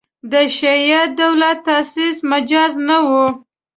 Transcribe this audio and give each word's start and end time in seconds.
د 0.31 0.33
شیعه 0.57 1.01
دولت 1.19 1.57
تاسیس 1.67 2.17
مجاز 2.31 2.73
نه 2.87 2.97
وو. 3.07 3.25